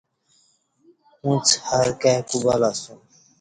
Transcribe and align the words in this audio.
اُݩڅ 1.25 1.47
ہر 1.69 1.87
کائی 2.01 2.19
کو 2.27 2.37
بلہ 2.43 2.69
اسوم 2.75 2.99